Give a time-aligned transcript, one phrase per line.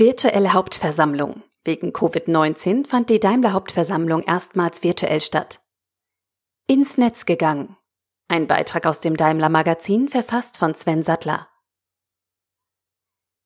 [0.00, 1.42] Virtuelle Hauptversammlung.
[1.62, 5.60] Wegen Covid-19 fand die Daimler Hauptversammlung erstmals virtuell statt.
[6.66, 7.76] Ins Netz gegangen.
[8.26, 11.48] Ein Beitrag aus dem Daimler Magazin, verfasst von Sven Sattler.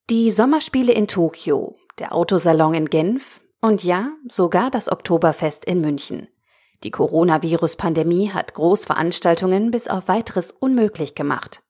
[0.09, 6.29] Die Sommerspiele in Tokio, der Autosalon in Genf und ja, sogar das Oktoberfest in München.
[6.85, 11.64] Die Coronavirus-Pandemie hat Großveranstaltungen bis auf weiteres unmöglich gemacht.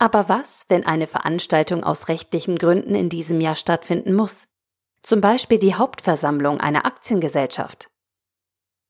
[0.00, 4.48] Aber was, wenn eine Veranstaltung aus rechtlichen Gründen in diesem Jahr stattfinden muss?
[5.02, 7.90] Zum Beispiel die Hauptversammlung einer Aktiengesellschaft.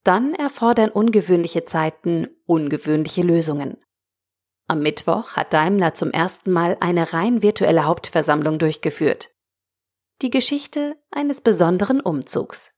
[0.05, 3.77] Dann erfordern ungewöhnliche Zeiten ungewöhnliche Lösungen.
[4.69, 9.30] Am Mittwoch hat Daimler zum ersten Mal eine rein virtuelle Hauptversammlung durchgeführt.
[10.22, 12.70] Die Geschichte eines besonderen Umzugs.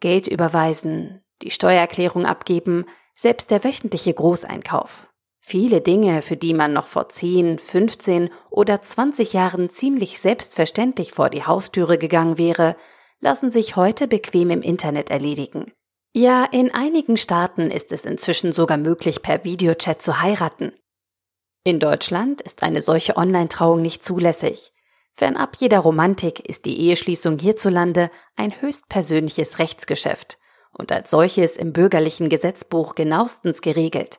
[0.00, 5.08] Geld überweisen, die Steuererklärung abgeben, selbst der wöchentliche Großeinkauf.
[5.48, 11.30] Viele Dinge, für die man noch vor 10, 15 oder 20 Jahren ziemlich selbstverständlich vor
[11.30, 12.74] die Haustüre gegangen wäre,
[13.20, 15.70] lassen sich heute bequem im Internet erledigen.
[16.12, 20.72] Ja, in einigen Staaten ist es inzwischen sogar möglich, per Videochat zu heiraten.
[21.62, 24.72] In Deutschland ist eine solche Online-Trauung nicht zulässig.
[25.12, 30.38] Fernab jeder Romantik ist die Eheschließung hierzulande ein höchstpersönliches Rechtsgeschäft
[30.72, 34.18] und als solches im bürgerlichen Gesetzbuch genauestens geregelt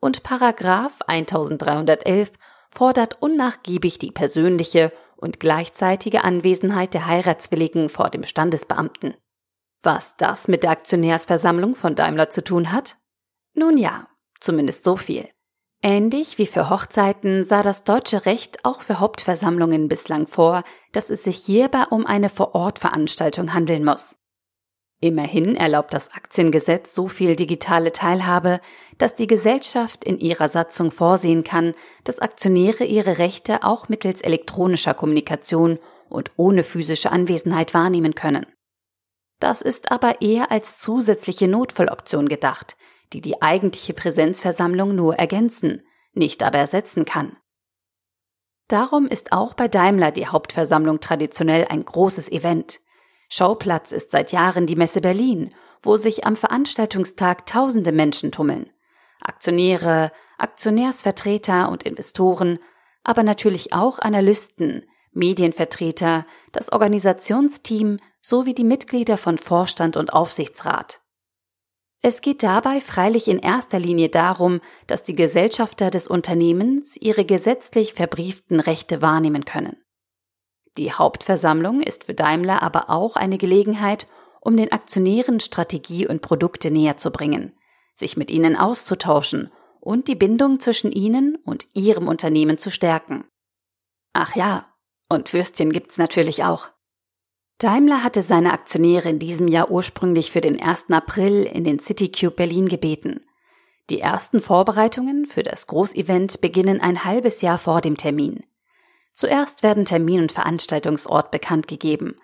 [0.00, 2.32] und Paragraph 1311
[2.70, 9.14] fordert unnachgiebig die persönliche und gleichzeitige Anwesenheit der Heiratswilligen vor dem Standesbeamten.
[9.82, 12.96] Was das mit der Aktionärsversammlung von Daimler zu tun hat?
[13.54, 14.08] Nun ja,
[14.40, 15.28] zumindest so viel.
[15.82, 21.22] Ähnlich wie für Hochzeiten sah das deutsche Recht auch für Hauptversammlungen bislang vor, dass es
[21.22, 24.16] sich hierbei um eine Vorortveranstaltung handeln muss.
[25.00, 28.60] Immerhin erlaubt das Aktiengesetz so viel digitale Teilhabe,
[28.98, 34.94] dass die Gesellschaft in ihrer Satzung vorsehen kann, dass Aktionäre ihre Rechte auch mittels elektronischer
[34.94, 35.78] Kommunikation
[36.08, 38.46] und ohne physische Anwesenheit wahrnehmen können.
[39.38, 42.76] Das ist aber eher als zusätzliche Notfalloption gedacht,
[43.12, 47.36] die die eigentliche Präsenzversammlung nur ergänzen, nicht aber ersetzen kann.
[48.66, 52.80] Darum ist auch bei Daimler die Hauptversammlung traditionell ein großes Event–
[53.28, 55.50] Schauplatz ist seit Jahren die Messe Berlin,
[55.82, 58.70] wo sich am Veranstaltungstag tausende Menschen tummeln.
[59.20, 62.58] Aktionäre, Aktionärsvertreter und Investoren,
[63.04, 71.00] aber natürlich auch Analysten, Medienvertreter, das Organisationsteam sowie die Mitglieder von Vorstand und Aufsichtsrat.
[72.00, 77.94] Es geht dabei freilich in erster Linie darum, dass die Gesellschafter des Unternehmens ihre gesetzlich
[77.94, 79.76] verbrieften Rechte wahrnehmen können.
[80.78, 84.06] Die Hauptversammlung ist für Daimler aber auch eine Gelegenheit,
[84.40, 87.52] um den Aktionären Strategie und Produkte näher zu bringen,
[87.96, 89.50] sich mit ihnen auszutauschen
[89.80, 93.24] und die Bindung zwischen ihnen und ihrem Unternehmen zu stärken.
[94.12, 94.66] Ach ja,
[95.08, 96.68] und Würstchen gibt's natürlich auch.
[97.58, 100.90] Daimler hatte seine Aktionäre in diesem Jahr ursprünglich für den 1.
[100.90, 103.20] April in den CityCube Berlin gebeten.
[103.90, 108.44] Die ersten Vorbereitungen für das Großevent beginnen ein halbes Jahr vor dem Termin.
[109.18, 112.14] Zuerst werden Termin und Veranstaltungsort bekannt gegeben.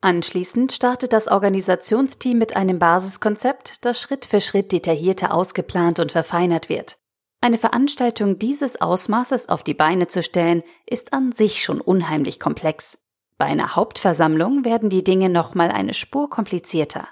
[0.00, 6.70] Anschließend startet das Organisationsteam mit einem Basiskonzept, das Schritt für Schritt detaillierter ausgeplant und verfeinert
[6.70, 6.96] wird.
[7.42, 12.96] Eine Veranstaltung dieses Ausmaßes auf die Beine zu stellen, ist an sich schon unheimlich komplex.
[13.36, 17.06] Bei einer Hauptversammlung werden die Dinge nochmal eine Spur komplizierter,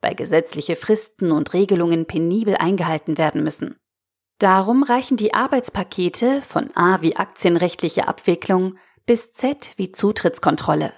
[0.00, 3.80] weil gesetzliche Fristen und Regelungen penibel eingehalten werden müssen.
[4.38, 8.76] Darum reichen die Arbeitspakete von A wie aktienrechtliche Abwicklung
[9.06, 10.92] bis Z wie Zutrittskontrolle.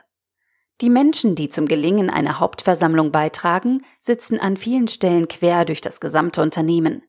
[0.80, 6.00] Die Menschen, die zum Gelingen einer Hauptversammlung beitragen, sitzen an vielen Stellen quer durch das
[6.00, 7.02] gesamte Unternehmen.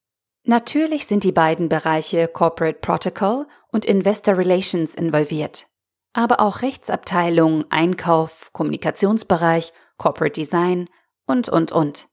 [0.43, 5.67] Natürlich sind die beiden Bereiche Corporate Protocol und Investor Relations involviert.
[6.13, 10.89] Aber auch Rechtsabteilung, Einkauf, Kommunikationsbereich, Corporate Design
[11.27, 12.08] und, und, und.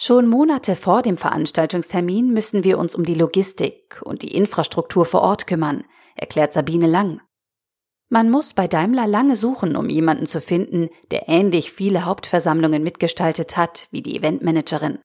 [0.00, 5.22] Schon Monate vor dem Veranstaltungstermin müssen wir uns um die Logistik und die Infrastruktur vor
[5.22, 5.82] Ort kümmern,
[6.14, 7.20] erklärt Sabine Lang.
[8.08, 13.56] Man muss bei Daimler lange suchen, um jemanden zu finden, der ähnlich viele Hauptversammlungen mitgestaltet
[13.56, 15.00] hat wie die Eventmanagerin.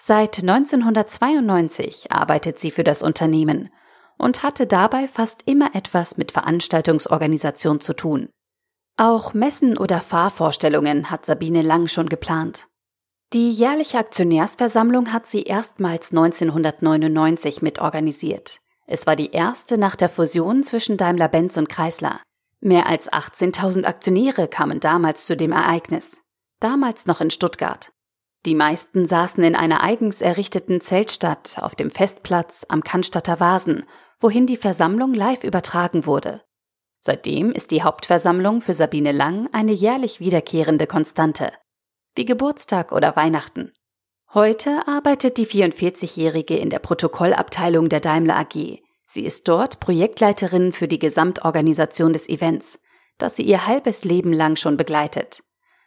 [0.00, 3.68] Seit 1992 arbeitet sie für das Unternehmen
[4.16, 8.28] und hatte dabei fast immer etwas mit Veranstaltungsorganisation zu tun.
[8.96, 12.68] Auch Messen oder Fahrvorstellungen hat Sabine Lang schon geplant.
[13.32, 18.60] Die jährliche Aktionärsversammlung hat sie erstmals 1999 mitorganisiert.
[18.86, 22.20] Es war die erste nach der Fusion zwischen Daimler-Benz und Chrysler.
[22.60, 26.20] Mehr als 18.000 Aktionäre kamen damals zu dem Ereignis.
[26.60, 27.90] Damals noch in Stuttgart.
[28.46, 33.84] Die meisten saßen in einer eigens errichteten Zeltstadt auf dem Festplatz am Cannstatter Vasen,
[34.18, 36.42] wohin die Versammlung live übertragen wurde.
[37.00, 41.52] Seitdem ist die Hauptversammlung für Sabine Lang eine jährlich wiederkehrende Konstante,
[42.14, 43.72] wie Geburtstag oder Weihnachten.
[44.32, 48.82] Heute arbeitet die 44-Jährige in der Protokollabteilung der Daimler AG.
[49.06, 52.80] Sie ist dort Projektleiterin für die Gesamtorganisation des Events,
[53.18, 55.42] das sie ihr halbes Leben lang schon begleitet.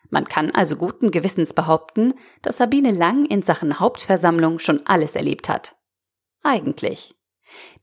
[0.09, 5.49] Man kann also guten Gewissens behaupten, dass Sabine Lang in Sachen Hauptversammlung schon alles erlebt
[5.49, 5.75] hat.
[6.43, 7.15] Eigentlich.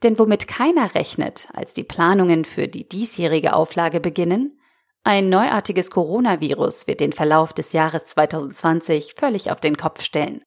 [0.02, 4.58] Denn womit keiner rechnet, als die Planungen für die diesjährige Auflage beginnen,
[5.06, 10.42] ein neuartiges Coronavirus wird den Verlauf des Jahres 2020 völlig auf den Kopf stellen.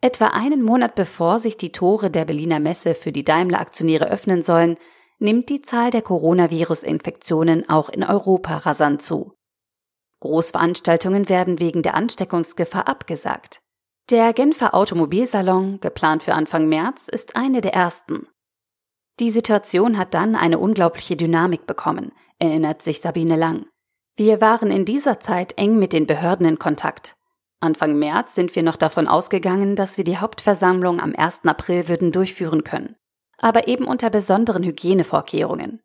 [0.00, 4.78] Etwa einen Monat bevor sich die Tore der Berliner Messe für die Daimler-Aktionäre öffnen sollen,
[5.20, 9.34] nimmt die Zahl der Coronavirus-Infektionen auch in Europa rasant zu.
[10.20, 13.60] Großveranstaltungen werden wegen der Ansteckungsgefahr abgesagt.
[14.10, 18.26] Der Genfer Automobilsalon, geplant für Anfang März, ist eine der ersten.
[19.20, 23.66] Die Situation hat dann eine unglaubliche Dynamik bekommen, erinnert sich Sabine Lang.
[24.16, 27.14] Wir waren in dieser Zeit eng mit den Behörden in Kontakt.
[27.60, 31.40] Anfang März sind wir noch davon ausgegangen, dass wir die Hauptversammlung am 1.
[31.44, 32.96] April würden durchführen können.
[33.38, 35.80] Aber eben unter besonderen Hygienevorkehrungen.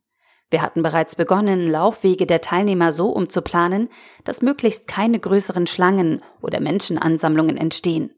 [0.50, 3.90] Wir hatten bereits begonnen, Laufwege der Teilnehmer so umzuplanen,
[4.24, 8.14] dass möglichst keine größeren Schlangen oder Menschenansammlungen entstehen.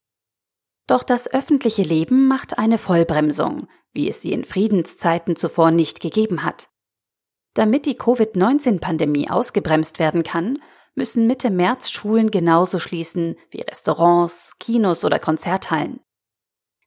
[0.88, 6.44] Doch das öffentliche Leben macht eine Vollbremsung, wie es sie in Friedenszeiten zuvor nicht gegeben
[6.44, 6.68] hat.
[7.56, 10.60] Damit die Covid-19-Pandemie ausgebremst werden kann,
[10.94, 16.02] müssen Mitte März Schulen genauso schließen wie Restaurants, Kinos oder Konzerthallen.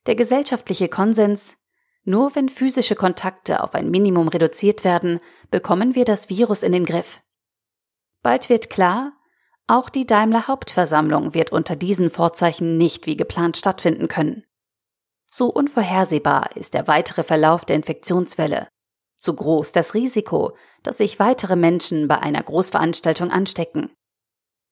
[0.05, 1.57] Der gesellschaftliche Konsens,
[2.03, 5.19] nur wenn physische Kontakte auf ein Minimum reduziert werden,
[5.51, 7.19] bekommen wir das Virus in den Griff.
[8.21, 9.13] Bald wird klar,
[9.65, 14.45] auch die Daimler Hauptversammlung wird unter diesen Vorzeichen nicht wie geplant stattfinden können.
[15.27, 18.67] Zu unvorhersehbar ist der weitere Verlauf der Infektionswelle.
[19.19, 23.91] Zu groß das Risiko, dass sich weitere Menschen bei einer Großveranstaltung anstecken.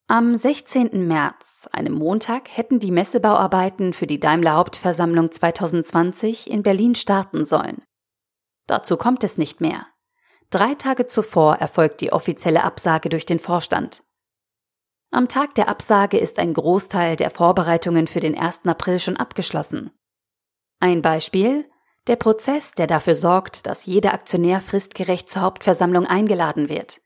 [0.08, 1.06] Am 16.
[1.06, 7.84] März, einem Montag, hätten die Messebauarbeiten für die Daimler Hauptversammlung 2020 in Berlin starten sollen.
[8.68, 9.86] Dazu kommt es nicht mehr.
[10.50, 14.02] Drei Tage zuvor erfolgt die offizielle Absage durch den Vorstand.
[15.12, 18.62] Am Tag der Absage ist ein Großteil der Vorbereitungen für den 1.
[18.66, 19.92] April schon abgeschlossen.
[20.80, 21.68] Ein Beispiel,
[22.08, 27.02] der Prozess, der dafür sorgt, dass jeder Aktionär fristgerecht zur Hauptversammlung eingeladen wird.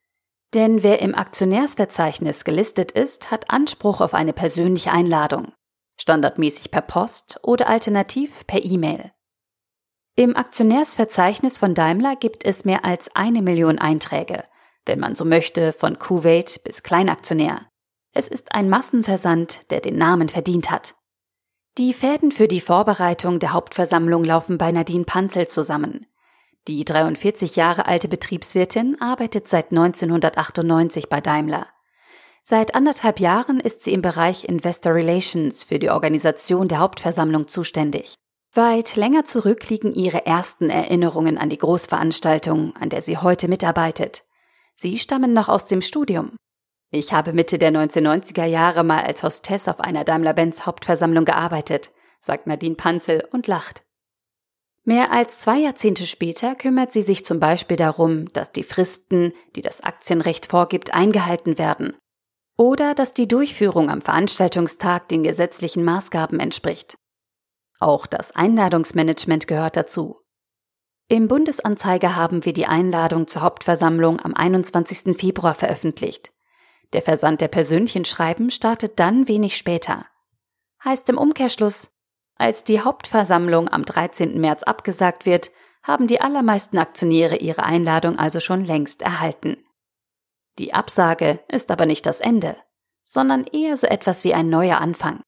[0.54, 5.54] Denn wer im Aktionärsverzeichnis gelistet ist, hat Anspruch auf eine persönliche Einladung,
[6.00, 9.12] standardmäßig per Post oder alternativ per E-Mail.
[10.16, 14.44] Im Aktionärsverzeichnis von Daimler gibt es mehr als eine Million Einträge,
[14.86, 17.66] wenn man so möchte, von Kuwait bis Kleinaktionär.
[18.14, 20.96] Es ist ein Massenversand, der den Namen verdient hat.
[21.78, 26.06] Die Fäden für die Vorbereitung der Hauptversammlung laufen bei Nadine Panzel zusammen.
[26.68, 31.68] Die 43 Jahre alte Betriebswirtin arbeitet seit 1998 bei Daimler.
[32.44, 38.16] Seit anderthalb Jahren ist sie im Bereich Investor Relations für die Organisation der Hauptversammlung zuständig.
[38.54, 44.26] Weit länger zurück liegen ihre ersten Erinnerungen an die Großveranstaltung, an der sie heute mitarbeitet.
[44.76, 46.36] Sie stammen noch aus dem Studium.
[46.94, 52.48] Ich habe Mitte der 1990er Jahre mal als Hostess auf einer Daimler-Benz Hauptversammlung gearbeitet, sagt
[52.48, 53.84] Nadine Panzel und lacht.
[54.84, 59.62] Mehr als zwei Jahrzehnte später kümmert sie sich zum Beispiel darum, dass die Fristen, die
[59.62, 61.96] das Aktienrecht vorgibt, eingehalten werden.
[62.58, 66.96] Oder dass die Durchführung am Veranstaltungstag den gesetzlichen Maßgaben entspricht.
[67.80, 70.20] Auch das Einladungsmanagement gehört dazu.
[71.08, 75.16] Im Bundesanzeiger haben wir die Einladung zur Hauptversammlung am 21.
[75.16, 76.32] Februar veröffentlicht.
[76.94, 80.06] Der Versand der persönlichen Schreiben startet dann wenig später.
[80.84, 81.92] Heißt im Umkehrschluss,
[82.36, 84.40] als die Hauptversammlung am 13.
[84.40, 85.52] März abgesagt wird,
[85.84, 89.58] haben die allermeisten Aktionäre ihre Einladung also schon längst erhalten.
[90.60, 92.58] Die Absage ist aber nicht das Ende,
[93.04, 95.22] sondern eher so etwas wie ein neuer Anfang.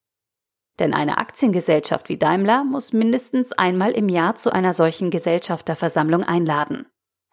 [0.79, 6.87] Denn eine Aktiengesellschaft wie Daimler muss mindestens einmal im Jahr zu einer solchen Gesellschafterversammlung einladen.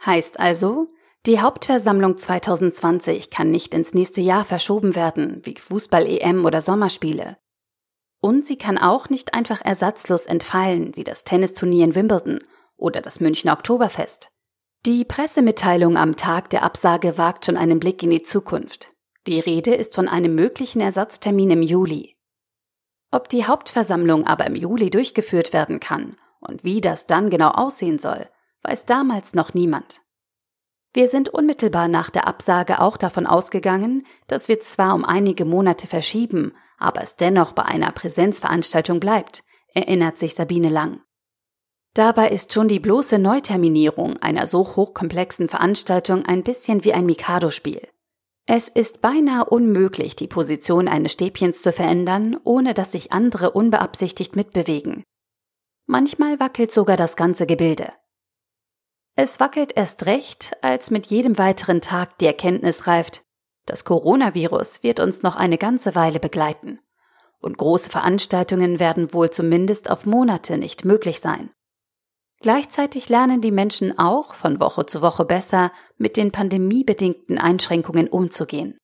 [0.04, 0.88] Heißt also,
[1.26, 7.36] die Hauptversammlung 2020 kann nicht ins nächste Jahr verschoben werden, wie Fußball-EM oder Sommerspiele.
[8.22, 12.38] Und sie kann auch nicht einfach ersatzlos entfallen, wie das Tennisturnier in Wimbledon
[12.76, 14.30] oder das Münchner Oktoberfest.
[14.86, 18.94] Die Pressemitteilung am Tag der Absage wagt schon einen Blick in die Zukunft.
[19.26, 22.16] Die Rede ist von einem möglichen Ersatztermin im Juli.
[23.10, 27.98] Ob die Hauptversammlung aber im Juli durchgeführt werden kann und wie das dann genau aussehen
[27.98, 28.26] soll,
[28.62, 30.00] weiß damals noch niemand.
[30.92, 35.86] Wir sind unmittelbar nach der Absage auch davon ausgegangen, dass wir zwar um einige Monate
[35.86, 41.00] verschieben, aber es dennoch bei einer Präsenzveranstaltung bleibt, erinnert sich Sabine Lang.
[41.94, 47.86] Dabei ist schon die bloße Neuterminierung einer so hochkomplexen Veranstaltung ein bisschen wie ein Mikado-Spiel.
[48.46, 54.34] Es ist beinahe unmöglich, die Position eines Stäbchens zu verändern, ohne dass sich andere unbeabsichtigt
[54.34, 55.04] mitbewegen.
[55.86, 57.92] Manchmal wackelt sogar das ganze Gebilde.
[59.16, 63.22] Es wackelt erst recht, als mit jedem weiteren Tag die Erkenntnis reift,
[63.66, 66.80] das Coronavirus wird uns noch eine ganze Weile begleiten.
[67.40, 71.50] Und große Veranstaltungen werden wohl zumindest auf Monate nicht möglich sein.
[72.40, 78.78] Gleichzeitig lernen die Menschen auch von Woche zu Woche besser mit den pandemiebedingten Einschränkungen umzugehen.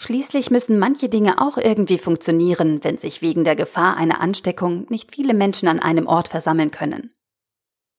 [0.00, 5.12] Schließlich müssen manche Dinge auch irgendwie funktionieren, wenn sich wegen der Gefahr einer Ansteckung nicht
[5.12, 7.12] viele Menschen an einem Ort versammeln können.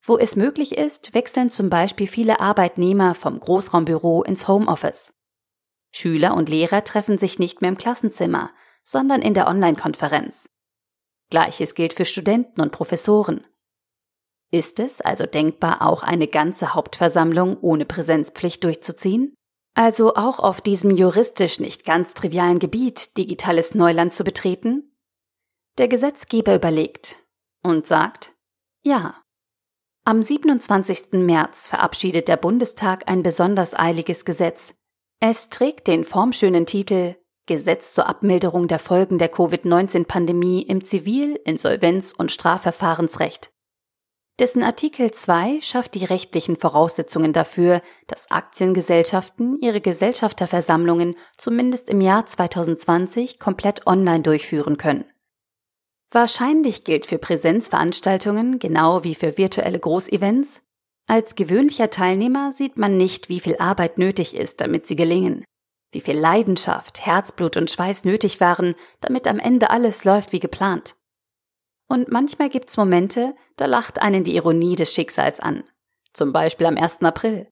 [0.10, 5.14] Wo es möglich ist, wechseln zum Beispiel viele Arbeitnehmer vom Großraumbüro ins Homeoffice.
[5.92, 8.50] Schüler und Lehrer treffen sich nicht mehr im Klassenzimmer,
[8.82, 10.50] sondern in der Online-Konferenz.
[11.30, 13.46] Gleiches gilt für Studenten und Professoren.
[14.50, 19.36] Ist es also denkbar, auch eine ganze Hauptversammlung ohne Präsenzpflicht durchzuziehen?
[19.76, 24.92] Also auch auf diesem juristisch nicht ganz trivialen Gebiet digitales Neuland zu betreten?
[25.78, 27.18] Der Gesetzgeber überlegt
[27.62, 28.34] und sagt
[28.82, 29.22] Ja.
[30.10, 31.12] Am 27.
[31.12, 34.74] März verabschiedet der Bundestag ein besonders eiliges Gesetz.
[35.20, 37.14] Es trägt den formschönen Titel
[37.46, 43.52] Gesetz zur Abmilderung der Folgen der Covid-19-Pandemie im Zivil-, Insolvenz- und Strafverfahrensrecht
[44.40, 52.26] dessen Artikel 2 schafft die rechtlichen Voraussetzungen dafür, dass Aktiengesellschaften ihre Gesellschafterversammlungen zumindest im Jahr
[52.26, 55.06] 2020 komplett online durchführen können.
[56.12, 60.62] Wahrscheinlich gilt für Präsenzveranstaltungen genau wie für virtuelle Großevents,
[61.10, 65.44] als gewöhnlicher Teilnehmer sieht man nicht, wie viel Arbeit nötig ist, damit sie gelingen,
[65.92, 70.96] wie viel Leidenschaft, Herzblut und Schweiß nötig waren, damit am Ende alles läuft wie geplant.
[71.88, 75.64] Und manchmal gibt's Momente, da lacht einen die Ironie des Schicksals an.
[76.14, 77.02] Zum Beispiel am 1.
[77.02, 77.48] April.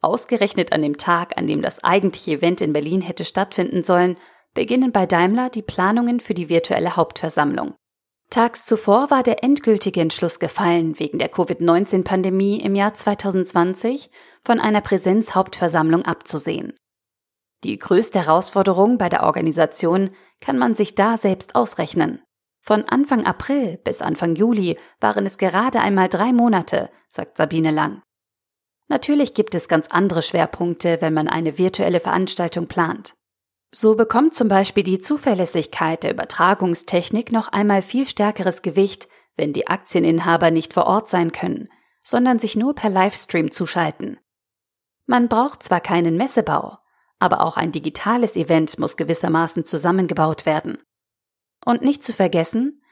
[0.00, 4.14] Ausgerechnet an dem Tag, an dem das eigentliche Event in Berlin hätte stattfinden sollen,
[4.54, 7.74] beginnen bei Daimler die Planungen für die virtuelle Hauptversammlung.
[8.32, 14.10] Tags zuvor war der endgültige Entschluss gefallen, wegen der Covid-19-Pandemie im Jahr 2020
[14.42, 16.72] von einer Präsenzhauptversammlung abzusehen.
[17.62, 20.08] Die größte Herausforderung bei der Organisation
[20.40, 22.22] kann man sich da selbst ausrechnen.
[22.62, 28.00] Von Anfang April bis Anfang Juli waren es gerade einmal drei Monate, sagt Sabine Lang.
[28.88, 33.12] Natürlich gibt es ganz andere Schwerpunkte, wenn man eine virtuelle Veranstaltung plant.
[33.74, 39.66] So bekommt zum Beispiel die Zuverlässigkeit der Übertragungstechnik noch einmal viel stärkeres Gewicht, wenn die
[39.66, 41.70] Aktieninhaber nicht vor Ort sein können,
[42.02, 44.18] sondern sich nur per Livestream zuschalten.
[45.06, 46.76] Man braucht zwar keinen Messebau,
[47.18, 50.76] aber auch ein digitales Event muss gewissermaßen zusammengebaut werden.
[51.64, 52.82] Und nicht zu vergessen,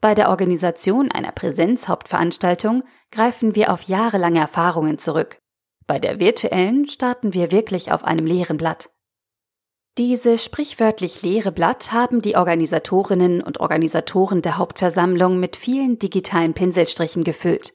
[0.00, 5.38] bei der Organisation einer Präsenzhauptveranstaltung greifen wir auf jahrelange Erfahrungen zurück.
[5.86, 8.88] Bei der virtuellen starten wir wirklich auf einem leeren Blatt.
[9.98, 17.24] Dieses sprichwörtlich leere Blatt haben die Organisatorinnen und Organisatoren der Hauptversammlung mit vielen digitalen Pinselstrichen
[17.24, 17.74] gefüllt.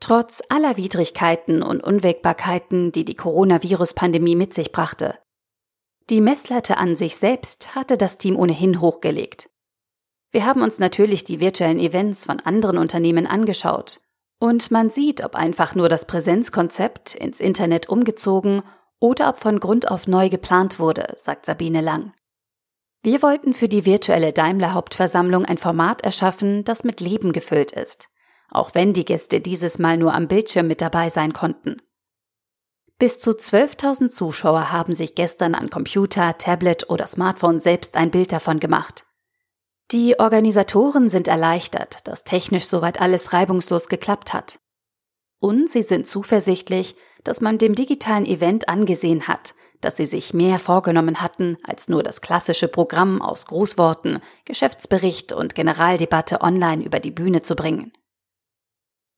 [0.00, 5.18] Trotz aller Widrigkeiten und Unwägbarkeiten, die die Coronavirus-Pandemie mit sich brachte.
[6.10, 9.48] Die Messlatte an sich selbst hatte das Team ohnehin hochgelegt.
[10.30, 14.00] Wir haben uns natürlich die virtuellen Events von anderen Unternehmen angeschaut.
[14.38, 18.62] Und man sieht, ob einfach nur das Präsenzkonzept ins Internet umgezogen
[19.04, 22.14] oder ob von Grund auf neu geplant wurde, sagt Sabine Lang.
[23.02, 28.08] Wir wollten für die virtuelle Daimler Hauptversammlung ein Format erschaffen, das mit Leben gefüllt ist,
[28.48, 31.82] auch wenn die Gäste dieses Mal nur am Bildschirm mit dabei sein konnten.
[32.98, 38.32] Bis zu 12.000 Zuschauer haben sich gestern an Computer, Tablet oder Smartphone selbst ein Bild
[38.32, 39.04] davon gemacht.
[39.90, 44.60] Die Organisatoren sind erleichtert, dass technisch soweit alles reibungslos geklappt hat.
[45.44, 50.58] Und sie sind zuversichtlich, dass man dem digitalen Event angesehen hat, dass sie sich mehr
[50.58, 57.10] vorgenommen hatten, als nur das klassische Programm aus Grußworten, Geschäftsbericht und Generaldebatte online über die
[57.10, 57.92] Bühne zu bringen.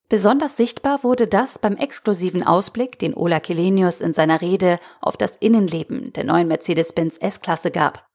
[0.09, 5.37] Besonders sichtbar wurde das beim exklusiven Ausblick, den Ola Kelenius in seiner Rede auf das
[5.37, 8.06] Innenleben der neuen Mercedes-Benz S-Klasse gab.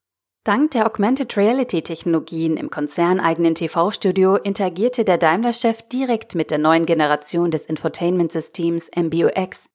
[0.43, 6.87] Dank der Augmented Reality Technologien im konzerneigenen TV-Studio interagierte der Daimler-Chef direkt mit der neuen
[6.87, 9.69] Generation des Infotainment-Systems MBUX.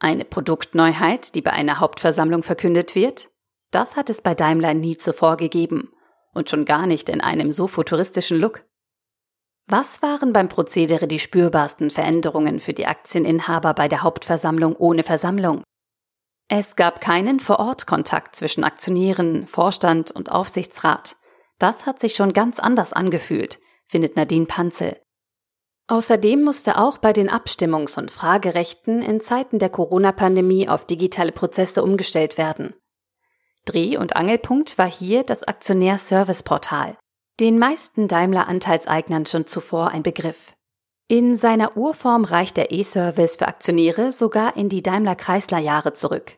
[0.00, 3.28] Eine Produktneuheit, die bei einer Hauptversammlung verkündet wird?
[3.70, 5.92] Das hat es bei Daimler nie zuvor gegeben.
[6.34, 8.64] Und schon gar nicht in einem so futuristischen Look.
[9.68, 15.62] Was waren beim Prozedere die spürbarsten Veränderungen für die Aktieninhaber bei der Hauptversammlung ohne Versammlung?
[16.48, 21.16] Es gab keinen Vor-Ort-Kontakt zwischen Aktionären, Vorstand und Aufsichtsrat.
[21.58, 24.96] Das hat sich schon ganz anders angefühlt, findet Nadine Panzel.
[25.88, 31.82] Außerdem musste auch bei den Abstimmungs- und Fragerechten in Zeiten der Corona-Pandemie auf digitale Prozesse
[31.82, 32.74] umgestellt werden.
[33.66, 36.96] Dreh- und Angelpunkt war hier das Aktionär-Service-Portal,
[37.40, 40.52] den meisten Daimler-Anteilseignern schon zuvor ein Begriff.
[41.10, 46.36] In seiner Urform reicht der E-Service für Aktionäre sogar in die Daimler-Kreisler-Jahre zurück.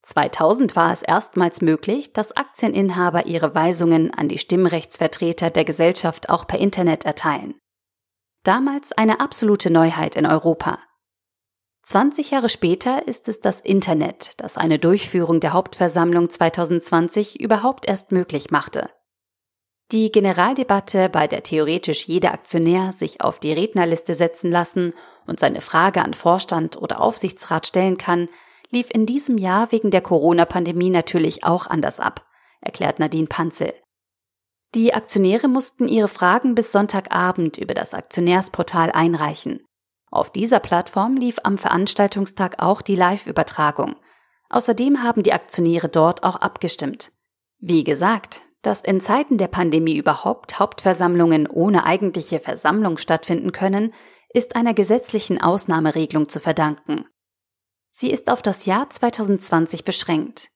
[0.00, 6.46] 2000 war es erstmals möglich, dass Aktieninhaber ihre Weisungen an die Stimmrechtsvertreter der Gesellschaft auch
[6.46, 7.54] per Internet erteilen.
[8.44, 10.78] Damals eine absolute Neuheit in Europa.
[11.84, 18.10] 20 Jahre später ist es das Internet, das eine Durchführung der Hauptversammlung 2020 überhaupt erst
[18.10, 18.88] möglich machte.
[19.92, 24.94] Die Generaldebatte, bei der theoretisch jeder Aktionär sich auf die Rednerliste setzen lassen
[25.26, 28.30] und seine Frage an Vorstand oder Aufsichtsrat stellen kann,
[28.70, 32.24] lief in diesem Jahr wegen der Corona-Pandemie natürlich auch anders ab,
[32.62, 33.74] erklärt Nadine Panzel.
[34.74, 39.60] Die Aktionäre mussten ihre Fragen bis Sonntagabend über das Aktionärsportal einreichen.
[40.10, 43.96] Auf dieser Plattform lief am Veranstaltungstag auch die Live-Übertragung.
[44.48, 47.12] Außerdem haben die Aktionäre dort auch abgestimmt.
[47.58, 53.92] Wie gesagt, dass in Zeiten der Pandemie überhaupt Hauptversammlungen ohne eigentliche Versammlung stattfinden können,
[54.32, 57.06] ist einer gesetzlichen Ausnahmeregelung zu verdanken.
[57.90, 60.48] Sie ist auf das Jahr 2020 beschränkt.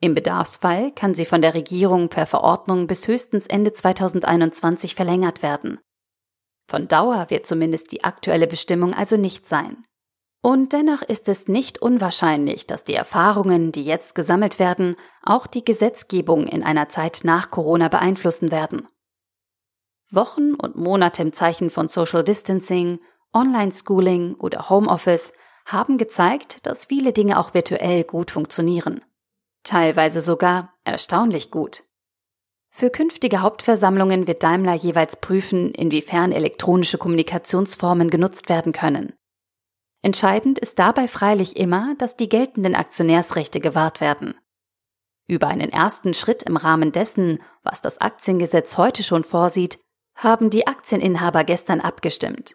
[0.00, 5.80] Im Bedarfsfall kann sie von der Regierung per Verordnung bis höchstens Ende 2021 verlängert werden.
[6.68, 9.84] Von Dauer wird zumindest die aktuelle Bestimmung also nicht sein.
[10.44, 15.64] Und dennoch ist es nicht unwahrscheinlich, dass die Erfahrungen, die jetzt gesammelt werden, auch die
[15.64, 18.86] Gesetzgebung in einer Zeit nach Corona beeinflussen werden.
[20.10, 23.00] Wochen und Monate im Zeichen von Social Distancing,
[23.32, 25.32] Online-Schooling oder Homeoffice
[25.64, 29.02] haben gezeigt, dass viele Dinge auch virtuell gut funktionieren.
[29.62, 31.84] Teilweise sogar erstaunlich gut.
[32.68, 39.14] Für künftige Hauptversammlungen wird Daimler jeweils prüfen, inwiefern elektronische Kommunikationsformen genutzt werden können.
[40.04, 44.34] Entscheidend ist dabei freilich immer, dass die geltenden Aktionärsrechte gewahrt werden.
[45.26, 49.78] Über einen ersten Schritt im Rahmen dessen, was das Aktiengesetz heute schon vorsieht,
[50.14, 52.54] haben die Aktieninhaber gestern abgestimmt.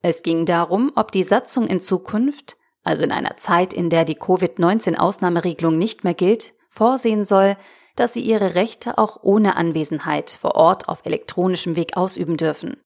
[0.00, 4.14] Es ging darum, ob die Satzung in Zukunft, also in einer Zeit, in der die
[4.14, 7.58] Covid-19-Ausnahmeregelung nicht mehr gilt, vorsehen soll,
[7.96, 12.80] dass sie ihre Rechte auch ohne Anwesenheit vor Ort auf elektronischem Weg ausüben dürfen.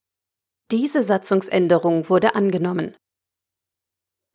[0.73, 2.97] Diese Satzungsänderung wurde angenommen.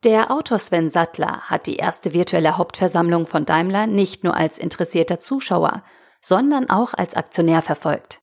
[0.06, 5.18] Der Autor Sven Sattler hat die erste virtuelle Hauptversammlung von Daimler nicht nur als interessierter
[5.18, 5.82] Zuschauer,
[6.20, 8.20] sondern auch als Aktionär verfolgt.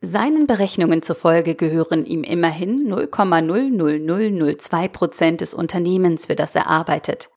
[0.00, 7.28] Seinen Berechnungen zufolge gehören ihm immerhin 0,00002 Prozent des Unternehmens, für das er arbeitet.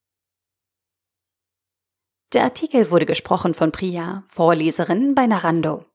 [2.31, 5.90] Der Artikel wurde gesprochen von Priya, Vorleserin bei Narando.